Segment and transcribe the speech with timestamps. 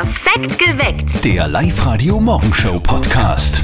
[0.00, 1.22] Perfekt geweckt.
[1.26, 3.60] Der Live-Radio-Morgenshow-Podcast.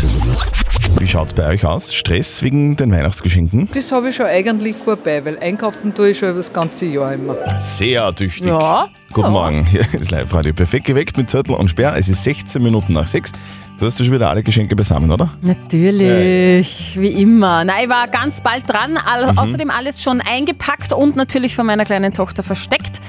[0.99, 1.95] Wie schaut's bei euch aus?
[1.95, 3.70] Stress wegen den Weihnachtsgeschenken?
[3.73, 7.14] Das habe ich schon eigentlich vorbei, weil einkaufen tue ich schon über das ganze Jahr
[7.14, 7.36] immer.
[7.58, 8.48] Sehr tüchtig.
[8.48, 8.86] Ja.
[9.14, 10.52] Guten Morgen, hier ist Live-Radio.
[10.52, 11.96] Perfekt geweckt mit Zettel und Sperr.
[11.96, 13.32] Es ist 16 Minuten nach 6.
[13.79, 15.30] Du hast ja schon wieder alle Geschenke beisammen, oder?
[15.41, 17.64] Natürlich, wie immer.
[17.64, 18.98] Nein, ich war ganz bald dran.
[18.98, 19.39] All, Mhm.
[19.39, 23.00] Außerdem alles schon eingepackt und natürlich von meiner kleinen Tochter versteckt.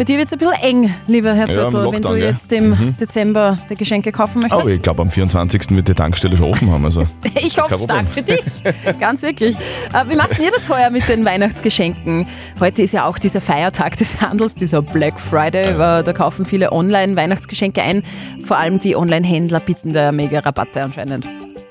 [0.00, 2.50] Bei dir wird es ein bisschen eng, lieber Herr Ja, im Zöttl, wenn du jetzt
[2.54, 4.62] im Dezember die Geschenke kaufen möchtest.
[4.62, 5.72] Aber ich glaube, am 24.
[5.72, 6.86] wird die Tankstelle schon offen haben.
[6.86, 7.06] Also.
[7.34, 8.40] Ich hoffe Kein stark für dich.
[8.98, 9.56] Ganz wirklich.
[9.56, 12.26] Äh, Wie macht ihr das heuer mit den Weihnachtsgeschenken?
[12.60, 15.74] Heute ist ja auch dieser Feiertag des Handels, dieser Black Friday.
[15.74, 18.02] äh, Da kaufen viele online Weihnachtsgeschenke ein.
[18.42, 21.26] Vor allem die Online-Händler bieten da mega Rabatte anscheinend.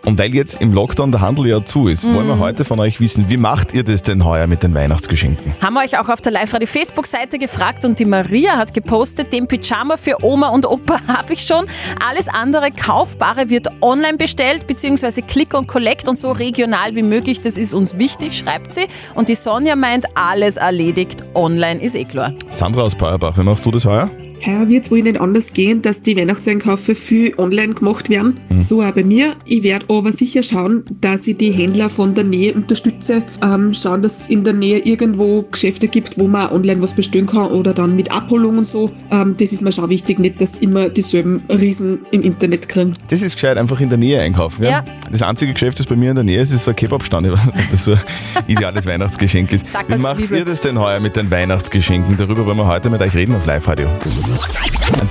[0.05, 2.29] Und weil jetzt im Lockdown der Handel ja zu ist, wollen Mhm.
[2.29, 5.53] wir heute von euch wissen, wie macht ihr das denn heuer mit den Weihnachtsgeschenken?
[5.61, 9.97] Haben wir euch auch auf der Live-Radio-Facebook-Seite gefragt und die Maria hat gepostet, den Pyjama
[9.97, 11.65] für Oma und Opa habe ich schon.
[12.07, 17.41] Alles andere Kaufbare wird online bestellt, beziehungsweise Click und Collect und so regional wie möglich.
[17.41, 18.87] Das ist uns wichtig, schreibt sie.
[19.15, 22.33] Und die Sonja meint, alles erledigt, online ist eh klar.
[22.51, 24.09] Sandra aus Peuerbach, wie machst du das heuer?
[24.45, 28.39] Heuer wird es wohl nicht anders gehen, dass die Weihnachtseinkäufe viel online gemacht werden.
[28.59, 29.35] So auch bei mir.
[29.45, 33.21] Ich werde aber sicher schauen, dass ich die Händler von der Nähe unterstütze.
[33.43, 37.25] Ähm, schauen, dass es in der Nähe irgendwo Geschäfte gibt, wo man online was bestellen
[37.25, 38.91] kann oder dann mit Abholung und so.
[39.11, 42.93] Ähm, das ist mir schon wichtig, nicht, dass immer dieselben Riesen im Internet kriegen.
[43.09, 44.63] Das ist gescheit, einfach in der Nähe einkaufen.
[44.63, 44.83] Ja.
[45.11, 47.27] Das einzige Geschäft, das bei mir in der Nähe ist, ist so ein Kebabstand.
[47.71, 47.99] Das so ein
[48.47, 49.73] ideales Weihnachtsgeschenk ist.
[49.87, 52.17] Wie macht ihr das denn heuer mit den Weihnachtsgeschenken?
[52.17, 53.89] Darüber wollen wir heute mit euch reden auf Live-Radio.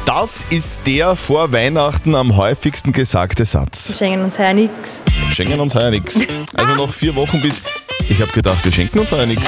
[0.06, 3.96] Das ist der vor Weihnachten am häufigsten gesagte Satz.
[3.98, 5.02] schenken uns heuer nichts.
[5.32, 6.16] Schenken uns heuer nichts.
[6.54, 7.62] Also noch vier Wochen bis.
[8.06, 9.44] Ich habe gedacht, wir schenken uns heuer nichts.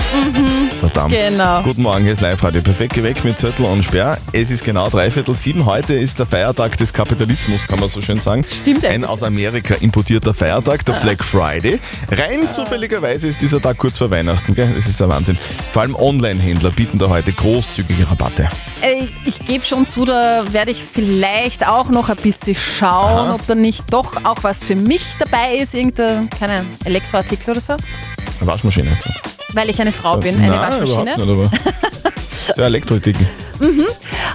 [0.81, 1.13] Verdammt.
[1.13, 1.63] Genau.
[1.63, 2.61] Guten Morgen, hier ist Live-Radio.
[2.61, 4.19] Perfekt geweckt mit Zettel und Sperr.
[4.33, 5.65] Es ist genau dreiviertel sieben.
[5.65, 8.45] Heute ist der Feiertag des Kapitalismus, kann man so schön sagen.
[8.49, 11.81] Stimmt Ein aus Amerika importierter Feiertag, der Black Friday.
[12.11, 14.55] Rein zufälligerweise ist dieser Tag kurz vor Weihnachten.
[14.55, 14.73] Gell?
[14.75, 15.39] Das ist ein Wahnsinn.
[15.73, 18.49] Vor allem Online-Händler bieten da heute großzügige Rabatte.
[18.83, 23.47] Äh, Ich gebe schon zu, da werde ich vielleicht auch noch ein bisschen schauen, ob
[23.47, 25.75] da nicht doch auch was für mich dabei ist.
[25.75, 27.75] Irgendein, keine Elektroartikel oder so.
[28.41, 28.99] Eine Waschmaschine.
[29.53, 31.15] Weil ich eine Frau bin, eine Nein, Waschmaschine.
[31.15, 32.13] Überhaupt nicht, aber
[32.57, 33.27] so Elektroartikel.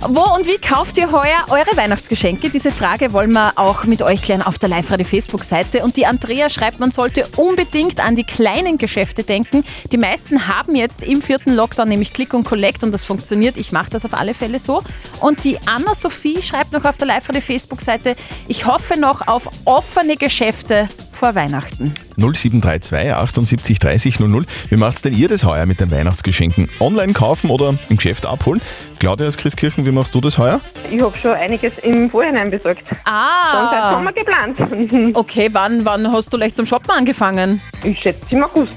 [0.07, 2.51] Wo und wie kauft ihr heuer eure Weihnachtsgeschenke?
[2.51, 5.83] Diese Frage wollen wir auch mit euch klären auf der Live-Radio-Facebook-Seite.
[5.83, 9.63] Und die Andrea schreibt, man sollte unbedingt an die kleinen Geschäfte denken.
[9.91, 13.57] Die meisten haben jetzt im vierten Lockdown nämlich Click und Collect und das funktioniert.
[13.57, 14.83] Ich mache das auf alle Fälle so.
[15.21, 18.15] Und die Anna-Sophie schreibt noch auf der Live-Radio-Facebook-Seite,
[18.47, 21.93] ich hoffe noch auf offene Geschäfte vor Weihnachten.
[22.17, 24.45] 0732 78 30 00.
[24.69, 26.69] Wie macht's denn ihr das heuer mit den Weihnachtsgeschenken?
[26.79, 28.61] Online kaufen oder im Geschäft abholen?
[28.99, 30.61] Claudia aus Christkirchen, wie machst du das heuer?
[30.89, 32.87] Ich habe schon einiges im Vorhinein besorgt.
[32.87, 35.15] Sonst Ah, haben wir geplant.
[35.17, 37.61] okay, wann, wann hast du leicht zum Shoppen angefangen?
[37.83, 38.73] Ich schätze im August.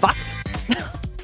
[0.00, 0.34] Was?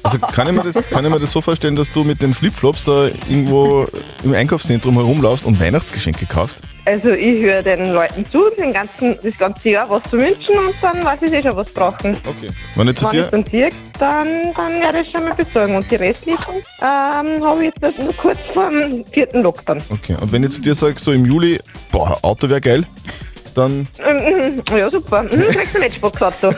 [0.01, 2.33] Also kann ich, mir das, kann ich mir das so vorstellen, dass du mit den
[2.33, 3.85] Flipflops da irgendwo
[4.23, 6.61] im Einkaufszentrum herumlaufst und Weihnachtsgeschenke kaufst?
[6.85, 10.75] Also ich höre den Leuten zu, den ganzen, das ganze Jahr was zu wünschen und
[10.81, 12.17] dann weiß ich eh schon, was brauchen.
[12.27, 12.49] Okay.
[12.75, 13.69] Wenn ich zu Wenn ich dir, dann sehe,
[13.99, 15.75] dann, dann werde ich schon mal besorgen.
[15.75, 19.81] Und die restlichen ähm, habe ich jetzt nur kurz vor dem vierten Lockdown.
[19.89, 20.15] okay.
[20.19, 21.59] Und wenn ich zu dir sage, so im Juli,
[21.91, 22.83] boah, Auto wäre geil,
[23.57, 25.23] dann Ähm, ja, super.
[25.23, 26.49] Mhm, kriegst du ein Matchbox-Auto.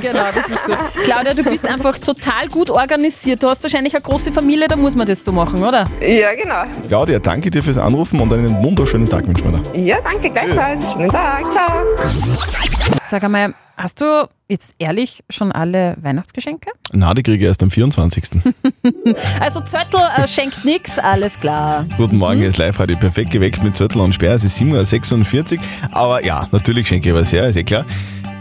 [0.00, 0.76] genau, das ist gut.
[1.04, 3.42] Claudia, du bist einfach total gut organisiert.
[3.42, 5.84] Du hast wahrscheinlich eine große Familie, da muss man das so machen, oder?
[6.00, 6.64] ja, genau.
[6.86, 9.86] Claudia, danke dir fürs Anrufen und einen wunderschönen Tag wünschen wir dir.
[9.86, 10.84] Ja, danke, gleichfalls.
[10.84, 11.40] Schönen Tag.
[11.40, 12.70] Ciao.
[13.02, 16.70] Sag einmal, hast du jetzt ehrlich schon alle Weihnachtsgeschenke?
[16.92, 18.24] Na, die kriege ich erst am 24.
[19.40, 21.86] Also Zöttl äh, schenkt nix, alles klar.
[21.96, 24.34] Guten Morgen, ist live heute perfekt geweckt mit Zettel und Sperr.
[24.34, 25.64] Es ist 7.46 Uhr.
[25.92, 27.84] Aber ja, natürlich schenke ich was her, ist eh klar.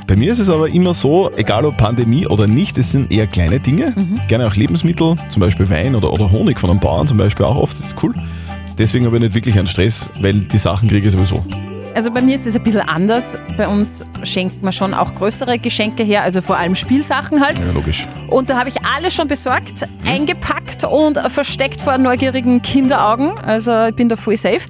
[0.07, 3.27] Bei mir ist es aber immer so, egal ob Pandemie oder nicht, es sind eher
[3.27, 3.93] kleine Dinge.
[4.27, 7.55] Gerne auch Lebensmittel, zum Beispiel Wein oder, oder Honig von einem Bauern zum Beispiel auch
[7.55, 8.13] oft, das ist cool.
[8.77, 11.45] Deswegen habe ich nicht wirklich einen Stress, weil die Sachen kriege ich sowieso.
[11.95, 13.37] Also bei mir ist es ein bisschen anders.
[13.57, 17.57] Bei uns schenkt man schon auch größere Geschenke her, also vor allem Spielsachen halt.
[17.57, 18.07] Ja, logisch.
[18.29, 23.37] Und da habe ich alles schon besorgt, eingepackt und versteckt vor neugierigen Kinderaugen.
[23.39, 24.61] Also ich bin da voll safe.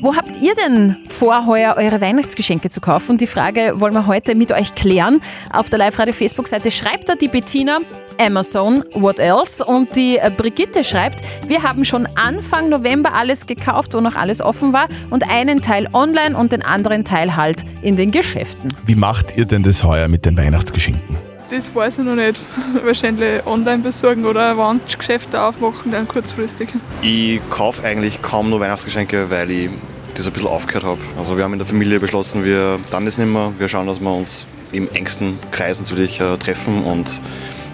[0.00, 3.16] Wo habt ihr denn vor, heuer eure Weihnachtsgeschenke zu kaufen?
[3.16, 5.22] Die Frage wollen wir heute mit euch klären.
[5.50, 7.78] Auf der Live-Radio-Facebook-Seite schreibt da die Bettina,
[8.18, 9.64] Amazon, what else?
[9.64, 14.40] Und die äh, Brigitte schreibt, wir haben schon Anfang November alles gekauft, wo noch alles
[14.40, 18.74] offen war und einen Teil online und den anderen Teil halt in den Geschäften.
[18.86, 21.16] Wie macht ihr denn das heuer mit den Weihnachtsgeschenken?
[21.50, 22.40] Das weiß ich noch nicht.
[22.84, 26.70] Wahrscheinlich online besorgen oder Wandgeschäfte aufmachen, dann kurzfristig.
[27.02, 29.70] Ich kaufe eigentlich kaum nur Weihnachtsgeschenke, weil ich
[30.14, 31.00] das ein bisschen aufgehört habe.
[31.18, 33.52] Also wir haben in der Familie beschlossen, wir dann das nicht mehr.
[33.58, 37.20] Wir schauen, dass wir uns im engsten Kreis natürlich äh, treffen und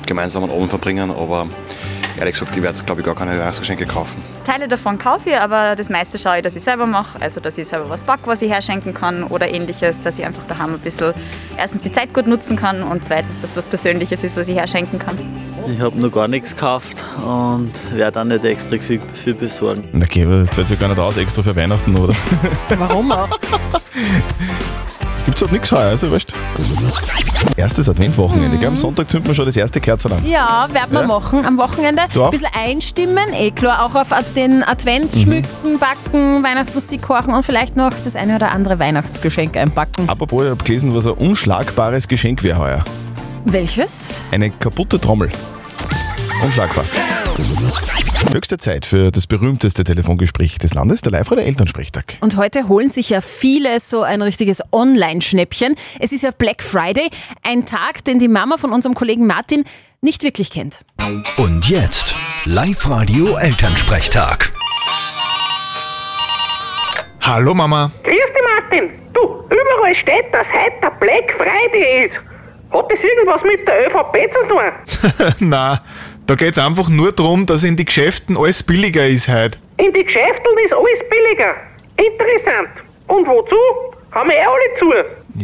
[0.06, 1.11] gemeinsam einen Abend verbringen.
[1.11, 1.47] Aber
[2.19, 4.23] ehrlich gesagt, ich werde, glaube ich, gar keine Weihnachtsgeschenke kaufen.
[4.44, 7.20] Teile davon kaufe ich, aber das meiste schaue ich, dass ich selber mache.
[7.20, 10.43] Also, dass ich selber was backe, was ich herschenken kann oder ähnliches, dass ich einfach
[10.49, 11.14] daheim ein bisschen
[11.56, 14.99] erstens die Zeit gut nutzen kann und zweitens, dass was Persönliches ist, was ich herschenken
[14.99, 15.17] kann.
[15.69, 19.85] Ich habe noch gar nichts gekauft und werde auch nicht extra viel, viel besorgen.
[19.93, 22.14] Na okay, aber das zahlt sich gar nicht aus, extra für Weihnachten, oder?
[22.79, 23.29] Warum auch?
[25.31, 26.35] Gibt's halt nichts heuer, also weißt
[27.56, 28.67] Erstes Adventwochenende, gell?
[28.67, 30.27] Am Sonntag zünden wir schon das erste Kerzen an.
[30.27, 31.06] Ja, werden wir Ja?
[31.06, 32.03] machen am Wochenende.
[32.12, 32.25] Du auch?
[32.25, 35.21] Ein bisschen einstimmen, eh klar, auch auf den Advent Mhm.
[35.23, 40.09] schmücken, backen, Weihnachtsmusik kochen und vielleicht noch das eine oder andere Weihnachtsgeschenk einpacken.
[40.09, 42.85] Apropos, ich habe gelesen, was ein unschlagbares Geschenk wäre heuer.
[43.44, 44.23] Welches?
[44.32, 45.31] Eine kaputte Trommel.
[46.43, 46.85] Unschlagbar.
[48.32, 52.17] Höchste Zeit für das berühmteste Telefongespräch des Landes, der Live- oder Elternsprechtag.
[52.21, 55.77] Und heute holen sich ja viele so ein richtiges Online-Schnäppchen.
[56.00, 57.11] Es ist ja Black Friday,
[57.43, 59.65] ein Tag, den die Mama von unserem Kollegen Martin
[60.00, 60.81] nicht wirklich kennt.
[61.37, 62.15] Und jetzt
[62.47, 64.53] Live-Radio Elternsprechtag.
[67.21, 67.93] Hallo Mama.
[68.03, 68.91] Grüß dich, Martin.
[69.12, 72.17] Du, überall steht, dass heute der Black Friday ist.
[72.73, 75.35] Hat das irgendwas mit der ÖVP zu tun?
[75.49, 75.82] Na,
[76.31, 79.59] da geht's einfach nur darum, dass in die Geschäften alles billiger ist heute.
[79.79, 81.56] In die Geschäften ist alles billiger.
[81.97, 82.69] Interessant.
[83.09, 83.56] Und wozu?
[84.12, 84.93] Haben wir eh alle zu.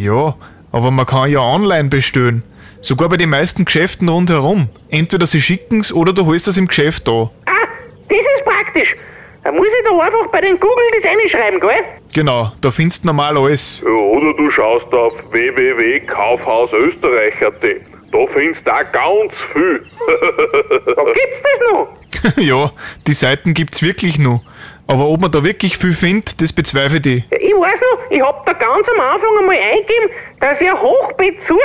[0.00, 0.36] Ja,
[0.70, 2.44] aber man kann ja online bestellen.
[2.82, 4.68] Sogar bei den meisten Geschäften rundherum.
[4.88, 7.32] Entweder sie schicken's oder du holst das im Geschäft da.
[7.46, 7.66] Ah,
[8.08, 8.94] das ist praktisch.
[9.42, 11.82] Da muss ich da einfach bei den Google das reinschreiben, gell?
[12.14, 13.84] Genau, da findest du normal alles.
[13.84, 17.95] Oder du schaust auf www.kaufhausösterreich.at.
[18.12, 19.86] Da findest du auch ganz viel.
[20.86, 21.88] da gibt's das noch?
[22.36, 22.70] ja,
[23.06, 24.42] die Seiten gibt's wirklich noch.
[24.86, 27.24] Aber ob man da wirklich viel findet, das bezweifle ich.
[27.30, 30.10] Ich weiß noch, ich hab da ganz am Anfang einmal eingegeben,
[30.40, 31.60] dass ich ein Hochbett suche.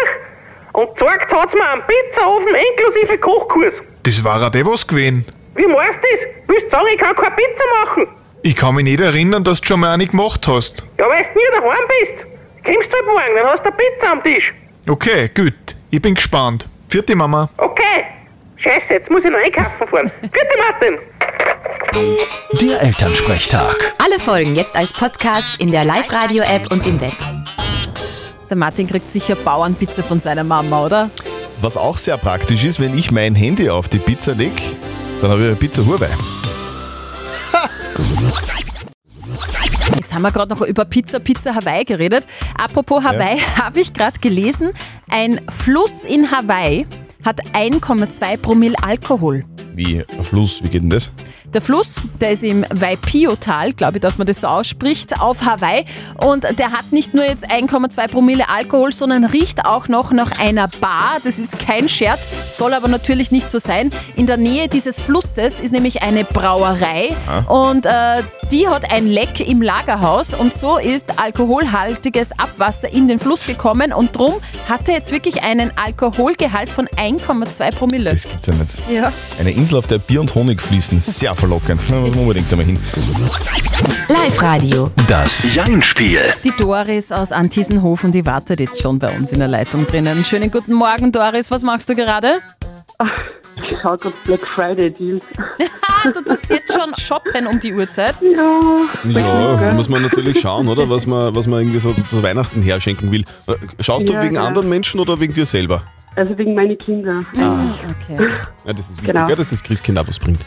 [0.73, 3.73] Und gesagt hat's mir einen Pizzaofen inklusive Kochkurs.
[4.03, 5.25] Das war auch eh was gewesen.
[5.55, 6.27] Wie meinst du das?
[6.47, 8.07] Willst du sagen, ich kann keine Pizza machen?
[8.41, 10.83] Ich kann mich nicht erinnern, dass du schon mal eine gemacht hast.
[10.97, 12.25] Ja, weil du nie daheim bist.
[12.63, 14.53] Kommst du halt morgen, dann hast du eine Pizza am Tisch.
[14.87, 15.75] Okay, gut.
[15.93, 16.67] Ich bin gespannt.
[16.87, 17.49] Vierte Mama.
[17.57, 18.05] Okay.
[18.55, 20.09] Scheiße, jetzt muss ich noch einkaufen fahren.
[20.21, 20.97] Vierte Martin.
[22.61, 23.93] Der Elternsprechtag.
[23.97, 27.11] Alle Folgen jetzt als Podcast in der Live-Radio-App und im Web.
[28.49, 31.09] Der Martin kriegt sicher Bauernpizza von seiner Mama, oder?
[31.59, 34.53] Was auch sehr praktisch ist, wenn ich mein Handy auf die Pizza leg,
[35.21, 36.07] dann habe ich eine Pizza Huawei.
[40.11, 42.27] Jetzt haben wir gerade noch über Pizza, Pizza Hawaii geredet.
[42.57, 44.71] Apropos Hawaii, habe ich gerade gelesen,
[45.09, 46.85] ein Fluss in Hawaii
[47.23, 49.45] hat 1,2 Promille Alkohol.
[49.73, 51.13] Wie ein Fluss, wie geht denn das?
[51.53, 55.83] Der Fluss, der ist im Waipio-Tal, glaube ich, dass man das so ausspricht, auf Hawaii.
[56.17, 60.67] Und der hat nicht nur jetzt 1,2 Promille Alkohol, sondern riecht auch noch nach einer
[60.69, 61.17] Bar.
[61.23, 63.89] Das ist kein Scherz, soll aber natürlich nicht so sein.
[64.15, 67.39] In der Nähe dieses Flusses ist nämlich eine Brauerei Ah.
[67.51, 73.19] und äh, die hat ein Leck im Lagerhaus und so ist alkoholhaltiges Abwasser in den
[73.19, 74.35] Fluss gekommen und drum
[74.69, 78.11] hat er jetzt wirklich einen Alkoholgehalt von 1,2 Promille.
[78.11, 78.89] Das gibt's ja nicht.
[78.89, 79.13] Ja.
[79.39, 80.99] Eine Insel, auf der Bier und Honig fließen.
[80.99, 81.81] Sehr verlockend.
[81.89, 82.77] Da muss man unbedingt einmal hin.
[84.09, 84.91] Live-Radio.
[85.07, 86.19] Das Jein-Spiel.
[86.43, 90.23] Die Doris aus Antiesenhofen, die wartet jetzt schon bei uns in der Leitung drinnen.
[90.23, 91.49] Schönen guten Morgen, Doris.
[91.49, 92.41] Was machst du gerade?
[93.57, 95.23] Ich schau gerade Black Friday Deals.
[96.13, 98.19] du tust jetzt schon shoppen um die Uhrzeit?
[98.21, 99.57] Ja.
[99.57, 100.87] Ja, muss man natürlich schauen, oder?
[100.89, 103.21] Was man, was man irgendwie so zu Weihnachten herschenken will.
[103.47, 104.45] Äh, Schaust du Ja, wegen genau.
[104.45, 105.81] anderen Menschen oder wegen dir selber?
[106.15, 107.25] Also wegen meinen Kindern.
[107.35, 107.55] Ah.
[108.03, 108.29] Okay.
[108.65, 109.25] Ja, das ist wichtig, Genau.
[109.25, 110.41] gell, dass das Christkind auch was bringt.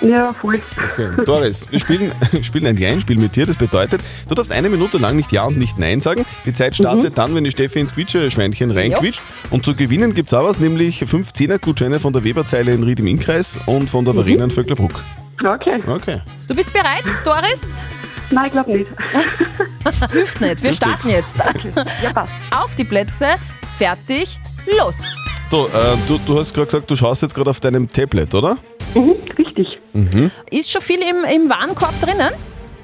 [0.00, 0.60] Ja, voll.
[0.92, 1.10] Okay.
[1.24, 3.46] Doris, wir spielen, spielen ein Ja-Spiel mit dir.
[3.46, 6.24] Das bedeutet, du darfst eine Minute lang nicht Ja und nicht Nein sagen.
[6.44, 9.22] Die Zeit startet dann, wenn die Steffi ins Quietsche-Schweinchen reinquietscht.
[9.50, 13.00] Und zu gewinnen gibt es auch was, nämlich 5 10er-Gutscheine von der Weberzeile in Ried
[13.00, 15.00] im Innkreis und von der Verena in Vöcklerbruck.
[15.44, 15.82] Okay.
[15.86, 16.20] Okay.
[16.48, 17.82] Du bist bereit, Doris?
[18.30, 18.90] Nein, ich glaube nicht.
[20.12, 21.36] Hilft nicht, wir Hilft starten nix.
[21.36, 21.40] jetzt.
[22.50, 23.26] Auf die Plätze,
[23.76, 24.38] fertig,
[24.78, 25.16] los.
[25.50, 25.70] So, äh,
[26.08, 28.56] du, du hast gerade gesagt, du schaust jetzt gerade auf deinem Tablet, oder?
[28.94, 29.66] Mhm, richtig.
[29.92, 30.30] Mhm.
[30.50, 32.30] Ist schon viel im, im Warenkorb drinnen?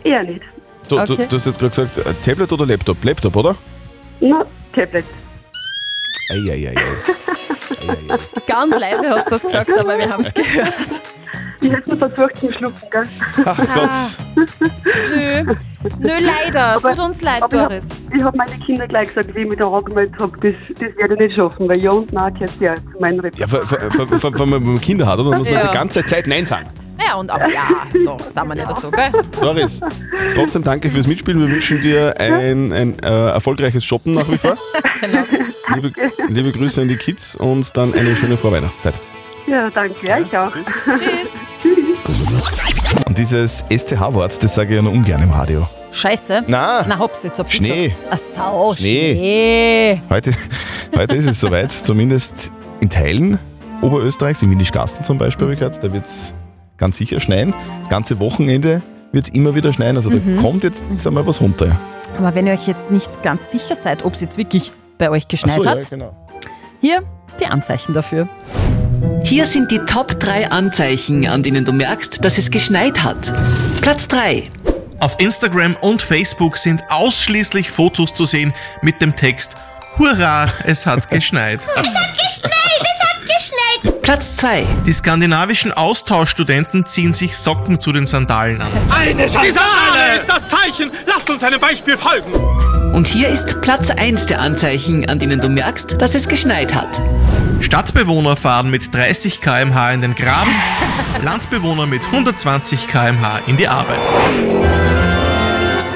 [0.05, 0.43] Eher nicht.
[0.89, 1.27] Du, du, Okay.
[1.29, 3.03] du hast jetzt gerade gesagt, äh, Tablet oder Laptop?
[3.05, 3.57] Laptop, oder?
[4.21, 5.05] Na, Tablet.
[6.31, 6.75] Eieiei.
[8.47, 11.01] Ganz leise hast du das gesagt, aber wir haben es gehört.
[11.61, 13.03] Ich hätte nur versucht zu schlucken, gell?
[13.45, 13.91] Ach Gott.
[15.17, 15.43] Nö,
[15.99, 16.81] nö leider.
[16.81, 17.89] Tut uns leid, Aber Doris.
[18.15, 20.97] ich habe hab meine Kinder gleich gesagt, wie ich mich da angemeldet habe, das, das
[20.97, 23.61] werde ich nicht schaffen, weil ja und nein gehört ja zu meinem Repertoire.
[24.23, 25.31] Ja, wenn man Kinder hat, oder?
[25.31, 25.67] Dann muss man Ja.
[25.69, 26.69] die ganze Zeit Nein sagen.
[27.01, 27.63] Ja, Ja, und aber ja,
[28.05, 29.11] doch, sind wir nicht so, gell?
[29.41, 29.81] Doris,
[30.35, 31.41] trotzdem danke fürs Mitspielen.
[31.41, 34.55] Wir wünschen dir ein, ein äh, erfolgreiches Shoppen nach wie vor.
[35.01, 35.25] genau.
[35.75, 35.93] Liebe,
[36.29, 38.95] liebe Grüße an die Kids und dann eine schöne Vorweihnachtszeit.
[39.47, 40.07] Ja, danke.
[40.07, 40.53] Ja, ich auch.
[40.53, 41.33] Tschüss.
[43.07, 45.69] Und dieses SCH-Wort, das sage ich ja nur ungern im Radio.
[45.93, 46.45] Scheiße.
[46.47, 46.85] Na.
[46.87, 47.89] Na, hab's jetzt, hab's Schnee.
[47.89, 48.07] gesagt.
[48.11, 49.15] Ach so, Schnee.
[49.15, 50.03] Schnee.
[50.11, 50.33] Heute,
[50.97, 53.39] heute ist es soweit, zumindest in Teilen
[53.83, 56.35] Oberösterreichs, in Windischgasten zum Beispiel, habe ich gehört, da wird es
[56.77, 57.55] ganz sicher schneien.
[57.81, 58.83] Das ganze Wochenende
[59.13, 60.37] wird es immer wieder schneien, also Mhm.
[60.37, 61.79] da kommt jetzt einmal was runter.
[62.19, 65.29] Aber wenn ihr euch jetzt nicht ganz sicher seid, ob es jetzt wirklich bei euch
[65.29, 66.17] geschneit so, hat, Ja, genau.
[66.81, 67.03] hier
[67.41, 68.29] die Anzeichen dafür.
[69.25, 73.33] Hier sind die Top 3 Anzeichen, an denen du merkst, dass es geschneit hat.
[73.81, 74.45] Platz 3.
[75.01, 78.53] Auf Instagram und Facebook sind ausschließlich Fotos zu sehen
[78.83, 79.57] mit dem Text
[79.99, 81.61] Hurra, es hat geschneit.
[81.61, 82.53] Es hat geschneit,
[82.83, 83.23] es hat
[83.83, 84.03] geschneit.
[84.03, 84.65] Platz 2.
[84.87, 88.69] Die skandinavischen Austauschstudenten ziehen sich Socken zu den Sandalen an.
[88.91, 90.91] Eine Sandale ist das Zeichen.
[91.07, 92.33] Lasst uns einem Beispiel folgen.
[92.93, 96.89] Und hier ist Platz 1 der Anzeichen, an denen du merkst, dass es geschneit hat.
[97.61, 100.51] Stadtbewohner fahren mit 30 km/h in den Graben,
[101.25, 103.99] Landbewohner mit 120 km/h in die Arbeit.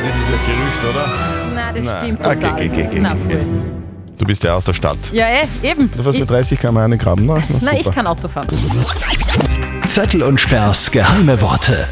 [0.07, 1.07] Das ist ja Gerücht, oder?
[1.55, 2.53] Nein, das Na, stimmt okay, total.
[2.53, 3.47] okay, okay, okay, Na, voll.
[4.19, 4.99] Du bist ja aus der Stadt.
[5.13, 5.91] Ja, eh, eben.
[5.97, 7.43] Du fährst mit 30 km einen Graben, ne?
[7.61, 8.47] Na, nein, ich kann Auto fahren.
[9.87, 11.89] Zettel und Sperrs geheime Worte.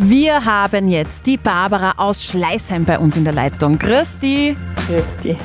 [0.00, 3.78] Wir haben jetzt die Barbara aus Schleißheim bei uns in der Leitung.
[3.78, 4.56] Christi.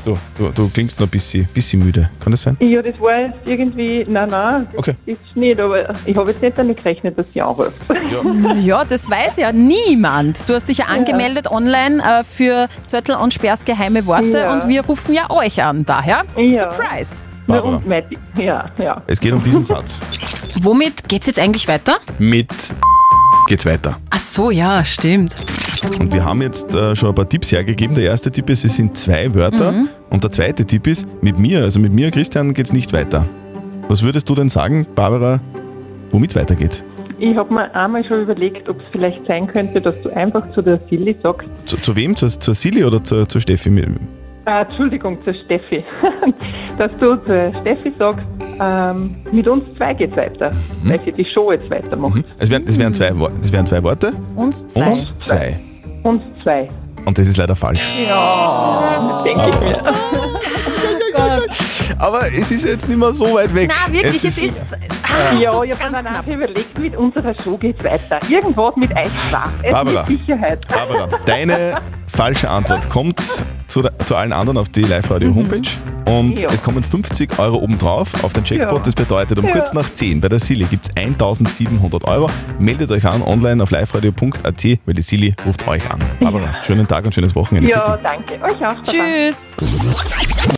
[0.05, 2.09] Du, du, du klingst noch ein bisschen, bisschen müde.
[2.23, 2.55] Kann das sein?
[2.59, 4.95] Ja, das war jetzt irgendwie, nein, nein, das Okay.
[5.07, 7.71] ist nicht, aber ich habe jetzt nicht damit gerechnet, dass sie anruft.
[8.63, 10.47] Ja, das weiß ja niemand.
[10.47, 14.53] Du hast dich ja angemeldet online äh, für Zöttl und Sperrs geheime Worte Ja.
[14.53, 15.83] und wir rufen ja euch an.
[15.83, 16.69] Daher, Ja.
[16.71, 17.23] Surprise.
[17.47, 17.75] Na, Barbara.
[17.77, 19.01] und Matti, ja, ja.
[19.07, 19.99] Es geht um diesen Satz.
[20.61, 21.95] Womit geht's jetzt eigentlich weiter?
[22.19, 22.47] Mit
[23.47, 23.97] geht's weiter.
[24.09, 25.35] Ach so, ja, stimmt.
[25.99, 27.95] Und wir haben jetzt äh, schon ein paar Tipps hergegeben.
[27.95, 29.71] Der erste Tipp ist, es sind zwei Wörter.
[29.71, 29.89] Mhm.
[30.09, 33.25] Und der zweite Tipp ist, mit mir, also mit mir, Christian, geht's nicht weiter.
[33.89, 35.39] Was würdest du denn sagen, Barbara,
[36.11, 36.83] womit weitergeht?
[37.19, 40.61] Ich habe mir einmal schon überlegt, ob es vielleicht sein könnte, dass du einfach zu
[40.61, 42.15] der Silly sagst, Zu, zu wem?
[42.15, 43.69] Zur, zur Silly oder zur, zur Steffi?
[44.45, 45.83] Äh, Entschuldigung, zur Steffi,
[46.77, 48.25] dass du zur Steffi sagst,
[48.59, 50.51] ähm, mit uns zwei geht's weiter,
[50.83, 50.89] Mhm.
[50.89, 52.23] weil sie die Show jetzt weitermacht.
[52.39, 54.13] Es wären, es wären, zwei, es wären zwei Worte.
[54.35, 54.87] Uns zwei.
[54.87, 55.59] Uns zwei.
[56.03, 56.67] Uns zwei.
[57.05, 57.81] Und das ist leider falsch.
[58.07, 59.81] Ja, denke ich mir.
[61.99, 63.69] Aber es ist jetzt nicht mehr so weit weg.
[63.69, 64.73] Na, wirklich, es ist.
[65.03, 68.19] Ah, ja, so ich habe mir danach überlegt, mit unserer Show geht's weiter.
[68.29, 69.05] Irgendwas mit euch.
[69.61, 70.05] Es Barbara.
[70.07, 70.67] Mit Sicherheit.
[70.67, 71.75] Barbara, deine
[72.07, 73.21] falsche Antwort kommt
[73.67, 75.61] zu, zu allen anderen auf die Live-Radio-Homepage
[76.05, 76.49] und Ja.
[76.53, 78.77] es kommen 50 Euro obendrauf auf den Jackpot.
[78.79, 78.83] Ja.
[78.83, 79.51] Das bedeutet, um Ja.
[79.51, 82.29] kurz nach 10 bei der Silly gibt es 1700 Euro.
[82.59, 85.99] Meldet euch an online auf liveradio.at, weil die Silly ruft euch an.
[86.19, 87.69] Barbara, schönen Tag und schönes Wochenende.
[87.69, 88.35] Ja, danke.
[88.43, 88.81] Euch auch.
[88.81, 89.55] Tschüss.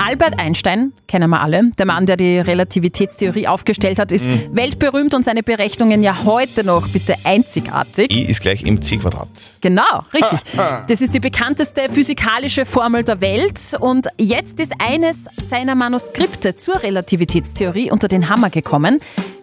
[0.03, 1.71] Albert Einstein, kennen wir alle.
[1.77, 6.87] Der Mann, der die Relativitätstheorie aufgestellt hat, ist weltberühmt und seine Berechnungen ja heute noch
[6.87, 8.11] bitte einzigartig.
[8.11, 9.27] I ist gleich mc Quadrat.
[9.61, 9.83] Genau,
[10.13, 10.39] richtig.
[10.87, 16.81] Das ist die bekannteste physikalische Formel der Welt und jetzt ist eines seiner Manuskripte zur
[16.81, 18.99] Relativitätstheorie unter den Hammer gekommen.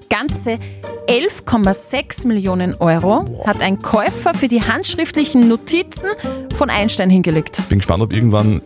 [0.09, 0.59] Ganze
[1.09, 6.09] 11,6 Millionen Euro hat ein Käufer für die handschriftlichen Notizen
[6.54, 7.61] von Einstein hingelegt.
[7.68, 8.62] Bin gespannt, ob irgendwann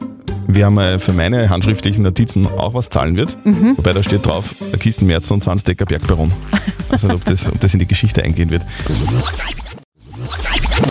[0.47, 3.37] wer mal für meine handschriftlichen Notizen auch was zahlen wird.
[3.45, 3.77] Mhm.
[3.77, 6.33] Wobei da steht drauf, Kistenmerzen und 20 Decker Bergbaron.
[6.89, 8.63] Also ob das, ob das in die Geschichte eingehen wird.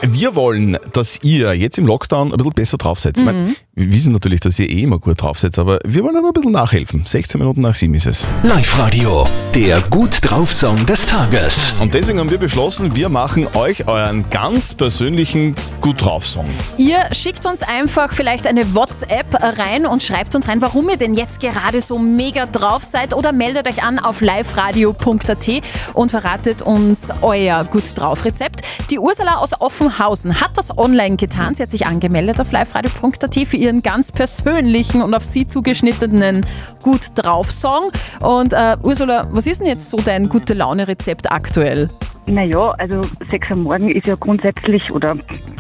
[0.02, 3.18] Wir wollen, dass ihr jetzt im Lockdown ein bisschen besser drauf seid.
[3.18, 3.56] Ich Mhm.
[3.74, 6.34] wir wissen natürlich, dass ihr eh immer gut drauf seid, aber wir wollen auch ein
[6.34, 7.06] bisschen nachhelfen.
[7.06, 8.28] 16 Minuten nach 7 ist es.
[8.44, 11.74] Live-Radio, der gut drauf Song des Tages.
[11.80, 16.46] Und deswegen haben wir beschlossen, wir machen euch euren ganz persönlichen Gut drauf Song.
[16.78, 21.14] Ihr schickt uns einfach vielleicht eine WhatsApp rein und schreibt uns rein, warum ihr denn
[21.16, 25.50] jetzt gerade so mega drauf seid oder meldet euch an auf liveradio.at
[25.94, 28.62] und verratet uns euer Gut drauf Rezept.
[28.90, 29.54] Die Ursula aus
[29.86, 31.54] Offenhausen hat das online getan.
[31.54, 36.44] Sie hat sich angemeldet auf liveradio.at für ihren ganz persönlichen und auf sie zugeschnittenen
[36.82, 37.92] Gut drauf Song.
[38.20, 41.90] Und äh, Ursula, was ist denn jetzt so dein gute Laune Rezept aktuell?
[42.26, 45.16] Naja, also sechs am Morgen ist ja grundsätzlich oder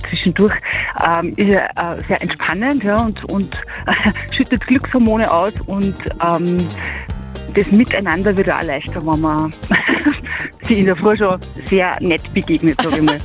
[0.09, 0.55] zwischendurch
[1.03, 3.55] ähm, ist ja äh, sehr entspannend ja, und, und
[4.31, 6.67] schüttet Glückshormone aus und ähm,
[7.55, 9.53] das Miteinander wird auch leichter, wenn man
[10.63, 13.17] sich in der Früh schon sehr nett begegnet, sage ich mal.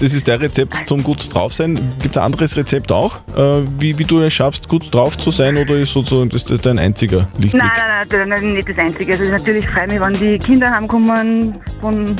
[0.00, 1.74] das ist dein Rezept zum gut drauf sein.
[2.00, 5.30] Gibt es ein anderes Rezept auch, äh, wie, wie du es schaffst, gut drauf zu
[5.30, 7.62] sein oder ist sozusagen das, das dein einziger Lichtblick?
[7.62, 9.12] Nein, nein, nein, nein, nicht das Einzige.
[9.12, 12.16] Also natürlich freue ich mich, wenn die Kinder heimkommen von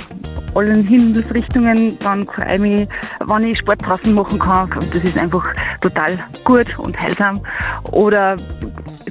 [0.55, 2.89] allen Himmelsrichtungen, dann freue ich mich,
[3.27, 4.73] wenn ich Sport draußen machen kann.
[4.73, 5.45] Und das ist einfach
[5.81, 7.41] total gut und heilsam.
[7.91, 8.37] Oder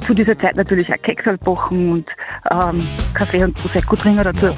[0.05, 2.09] zu dieser Zeit natürlich auch Keks backen und
[2.49, 4.55] ähm, Kaffee und Prosecco trinken dazu.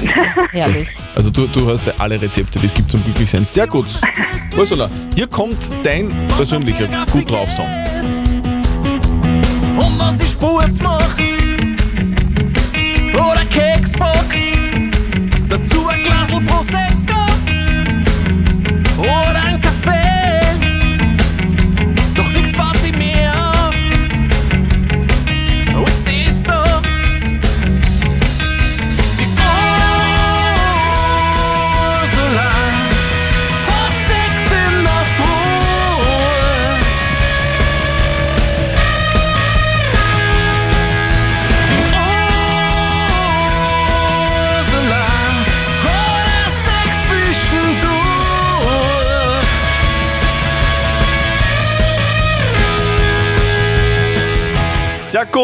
[0.51, 0.87] Herrlich.
[1.15, 3.43] Also du, du hast ja alle Rezepte, die es gibt zum Glücklichsein.
[3.43, 3.87] Sehr gut.
[4.57, 7.67] Ursula, hier kommt dein persönlicher gut drauf Song.
[9.75, 11.19] Und wenn sie Sport macht
[13.13, 14.37] oder Keks backt,
[15.49, 16.92] dazu ein Glasl Prosecco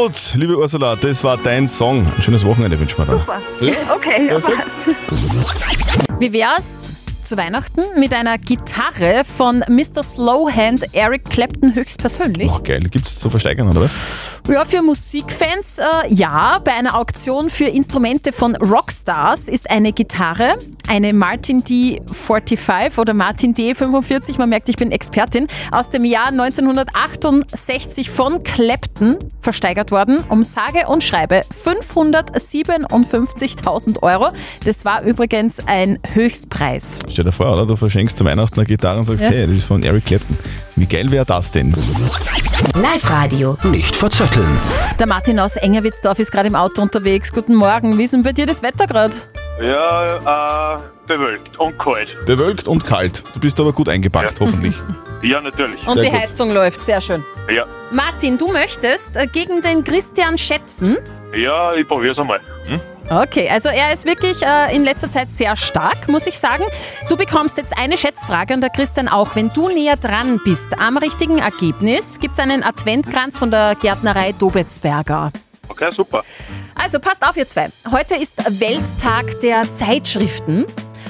[0.02, 2.06] gut, liebe Ursula, das war dein Song.
[2.16, 3.20] Ein schönes Wochenende wünschen wir dir.
[3.20, 3.42] Super.
[3.60, 3.74] Ja?
[3.96, 4.68] Okay, Perfekt.
[6.20, 6.94] Wie wär's
[7.30, 10.02] zu Weihnachten mit einer Gitarre von Mr.
[10.02, 12.52] Slowhand Eric Clapton höchstpersönlich?
[12.52, 12.82] Oh, geil.
[12.90, 14.42] Gibt es zu versteigern, oder was?
[14.50, 16.58] Ja, für Musikfans äh, ja.
[16.58, 20.58] Bei einer Auktion für Instrumente von Rockstars ist eine Gitarre,
[20.88, 28.10] eine Martin D45 oder Martin D45, man merkt, ich bin Expertin, aus dem Jahr 1968
[28.10, 34.32] von Clapton versteigert worden, um sage und schreibe 557.000 Euro.
[34.66, 36.98] Das war übrigens ein Höchstpreis.
[37.20, 37.66] Stell dir vor, oder?
[37.66, 39.28] Du verschenkst zu Weihnachten eine Gitarre und sagst, Ja.
[39.28, 40.38] hey, das ist von Eric Clapton.
[40.78, 41.76] Wie geil wäre das denn?
[42.76, 43.58] Live-Radio.
[43.64, 44.48] Nicht verzetteln.
[44.98, 47.34] Der Martin aus Engerwitzdorf ist gerade im Auto unterwegs.
[47.34, 47.98] Guten Morgen.
[47.98, 49.14] Wie ist denn bei dir das Wetter gerade?
[49.62, 52.08] Ja, äh, bewölkt und kalt.
[52.26, 53.22] Bewölkt und kalt.
[53.34, 54.76] Du bist aber gut eingepackt, hoffentlich.
[55.22, 55.86] Ja, natürlich.
[55.86, 56.20] Und Sehr die gut.
[56.22, 56.82] Heizung läuft.
[56.82, 57.26] Sehr schön.
[57.54, 60.96] Ja, Martin, du möchtest äh, gegen den Christian schätzen.
[61.36, 62.40] ja ich probier's einmal.
[63.12, 66.64] Okay, also er ist wirklich äh, in letzter Zeit sehr stark, muss ich sagen.
[67.10, 69.36] Du bekommst jetzt eine Schätzfrage und der Christian auch.
[69.36, 74.34] Wenn du näher dran bist am richtigen Ergebnis, gibt es einen Adventkranz von der Gärtnerei
[74.34, 75.32] Dobetzberger.
[75.68, 76.24] Okay, super.
[76.76, 77.70] Also passt auf, ihr zwei.
[77.92, 80.68] Heute ist Welttag der Zeitschriften.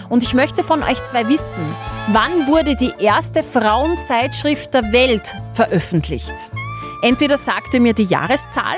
[0.07, 1.63] Und ich möchte von euch zwei wissen,
[2.07, 6.33] wann wurde die erste Frauenzeitschrift der Welt veröffentlicht?
[7.01, 8.77] Entweder sagt ihr mir die Jahreszahl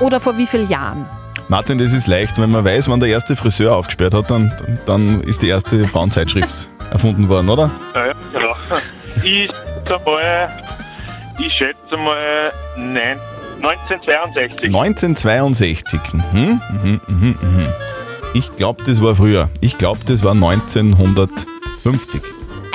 [0.00, 1.08] oder vor wie vielen Jahren?
[1.48, 2.38] Martin, das ist leicht.
[2.38, 4.52] Wenn man weiß, wann der erste Friseur aufgesperrt hat, dann,
[4.86, 7.70] dann ist die erste Frauenzeitschrift erfunden worden, oder?
[7.94, 8.54] Ja, ja, genau.
[9.22, 9.50] Ich
[10.04, 10.48] mal,
[11.38, 13.18] ich schätze mal nein,
[13.62, 14.66] 1962.
[14.66, 16.00] 1962.
[16.12, 17.66] Mhm, mhm, mhm, mhm.
[18.34, 19.48] Ich glaube, das war früher.
[19.60, 22.22] Ich glaube, das war 1950.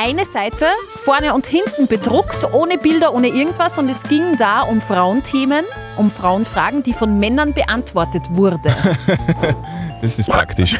[0.01, 3.77] Eine Seite, vorne und hinten bedruckt, ohne Bilder, ohne irgendwas.
[3.77, 5.65] Und es ging da um Frauenthemen,
[5.97, 8.73] um Frauenfragen, die von Männern beantwortet wurde.
[10.01, 10.79] Das ist praktisch.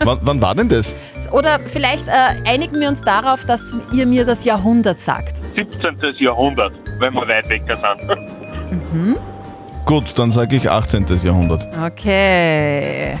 [0.00, 0.94] wann, wann war denn das?
[1.32, 2.12] Oder vielleicht äh,
[2.44, 5.38] einigen wir uns darauf, dass ihr mir das Jahrhundert sagt.
[5.56, 6.16] 17.
[6.18, 8.92] Jahrhundert, wenn wir weit weg sind.
[8.92, 9.16] Mhm.
[9.86, 11.06] Gut, dann sage ich 18.
[11.22, 11.66] Jahrhundert.
[11.82, 13.18] Okay.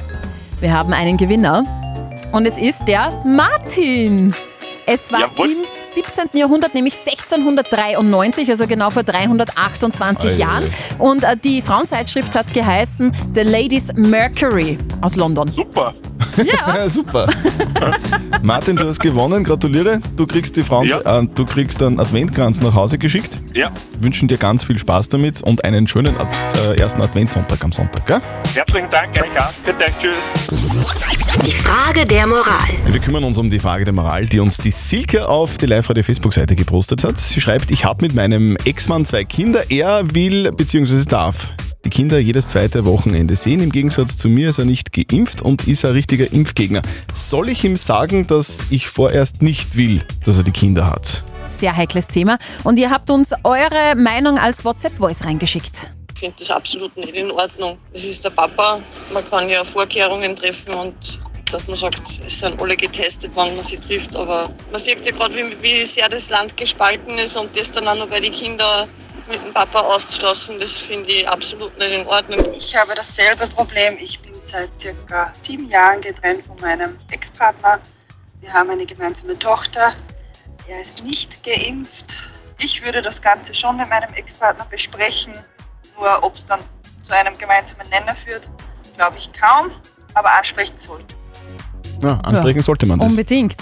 [0.60, 1.64] Wir haben einen Gewinner.
[2.32, 4.34] Und es ist der Martin.
[4.86, 5.50] Es war Jawohl.
[5.50, 6.30] im 17.
[6.34, 10.64] Jahrhundert, nämlich 1693, also genau vor 328 Ei, Jahren.
[10.98, 15.52] Und äh, die Frauenzeitschrift hat geheißen The Ladies Mercury aus London.
[15.54, 15.94] Super.
[16.44, 16.88] Ja.
[16.88, 17.28] Super.
[18.42, 19.44] Martin, du hast gewonnen.
[19.44, 20.00] Gratuliere.
[20.16, 23.38] Du kriegst die Frauen, äh, du kriegst einen Adventkranz nach Hause geschickt.
[23.54, 23.70] Ja.
[24.00, 26.34] Wünschen dir ganz viel Spaß damit und einen schönen Ad
[26.66, 28.06] äh, ersten Adventssonntag am Sonntag.
[28.06, 28.20] Gell?
[28.54, 29.52] Herzlichen Dank, auch.
[29.64, 30.16] Bitte, tschüss.
[31.44, 32.42] Die Frage der Moral.
[32.86, 36.02] Wir kümmern uns um die Frage der Moral, die uns die Silke auf die Live-Radio
[36.02, 37.18] Facebook-Seite gepostet hat.
[37.18, 39.62] Sie schreibt, ich habe mit meinem Ex-Mann zwei Kinder.
[39.70, 41.04] Er will bzw.
[41.04, 41.52] darf
[41.84, 43.60] die Kinder jedes zweite Wochenende sehen.
[43.60, 46.82] Im Gegensatz zu mir ist er nicht geimpft und ist ein richtiger Impfgegner.
[47.12, 51.24] Soll ich ihm sagen, dass ich vorerst nicht will, dass er die Kinder hat?
[51.44, 52.38] Sehr heikles Thema.
[52.62, 55.92] Und ihr habt uns eure Meinung als WhatsApp-Voice reingeschickt.
[56.14, 57.78] Ich finde das absolut nicht in Ordnung.
[57.92, 58.80] Das ist der Papa.
[59.12, 60.94] Man kann ja Vorkehrungen treffen und
[61.50, 64.14] dass man sagt, es sind alle getestet, wann man sie trifft.
[64.14, 67.88] Aber man sieht ja gerade, wie, wie sehr das Land gespalten ist und das dann
[67.88, 68.88] auch noch bei den Kindern
[69.28, 72.52] mit dem Papa auszuschlossen, das finde ich absolut nicht in Ordnung.
[72.52, 73.96] Ich habe dasselbe Problem.
[74.00, 77.80] Ich bin seit circa sieben Jahren getrennt von meinem Ex-Partner.
[78.40, 79.94] Wir haben eine gemeinsame Tochter.
[80.68, 82.14] Er ist nicht geimpft.
[82.58, 85.34] Ich würde das Ganze schon mit meinem Ex-Partner besprechen.
[85.98, 86.60] Nur ob es dann
[87.02, 88.48] zu einem gemeinsamen Nenner führt,
[88.96, 89.70] glaube ich kaum.
[90.14, 91.14] Aber ansprechen sollte.
[92.02, 93.10] Ja, ansprechen Ja, sollte man das.
[93.10, 93.56] Unbedingt.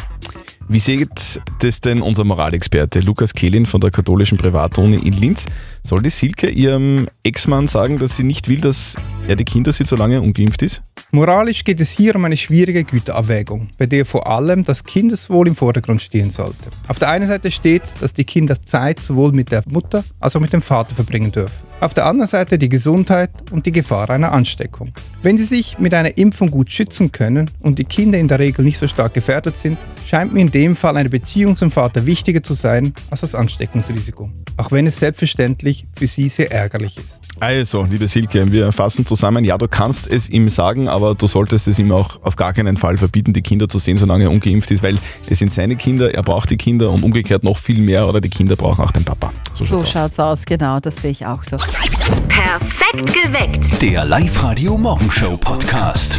[0.73, 5.47] Wie sieht das denn unser Moralexperte Lukas Kehlin von der katholischen Privatuni in Linz?
[5.83, 8.95] Soll die Silke ihrem Ex-Mann sagen, dass sie nicht will, dass
[9.27, 10.81] er die Kinder sieht, solange er ungeimpft ist?
[11.11, 15.57] Moralisch geht es hier um eine schwierige Güterabwägung, bei der vor allem das Kindeswohl im
[15.57, 16.71] Vordergrund stehen sollte.
[16.87, 20.41] Auf der einen Seite steht, dass die Kinder Zeit sowohl mit der Mutter als auch
[20.41, 21.67] mit dem Vater verbringen dürfen.
[21.81, 24.93] Auf der anderen Seite die Gesundheit und die Gefahr einer Ansteckung.
[25.23, 28.65] Wenn sie sich mit einer Impfung gut schützen können und die Kinder in der Regel
[28.65, 29.79] nicht so stark gefährdet sind,
[30.11, 34.29] scheint mir in dem Fall eine Beziehung zum Vater wichtiger zu sein als das Ansteckungsrisiko.
[34.57, 37.23] Auch wenn es selbstverständlich für sie sehr ärgerlich ist.
[37.39, 39.45] Also, liebe Silke, wir fassen zusammen.
[39.45, 42.77] Ja, du kannst es ihm sagen, aber du solltest es ihm auch auf gar keinen
[42.77, 46.13] Fall verbieten, die Kinder zu sehen, solange er ungeimpft ist, weil es sind seine Kinder,
[46.13, 49.05] er braucht die Kinder und umgekehrt noch viel mehr oder die Kinder brauchen auch den
[49.05, 49.33] Papa.
[49.55, 49.93] So, So schaut's aus.
[49.93, 51.57] schaut's aus, genau, das sehe ich auch so.
[51.57, 53.81] Perfekt geweckt.
[53.81, 56.19] Der Live-Radio Morgenshow Podcast.